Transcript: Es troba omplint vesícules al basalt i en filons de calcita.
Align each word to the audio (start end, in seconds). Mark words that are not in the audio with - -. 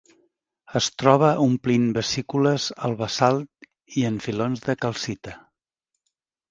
Es 0.79 0.87
troba 1.01 1.29
omplint 1.43 1.85
vesícules 1.99 2.67
al 2.89 2.97
basalt 3.03 3.69
i 4.01 4.09
en 4.13 4.19
filons 4.29 4.69
de 4.69 4.81
calcita. 4.85 5.41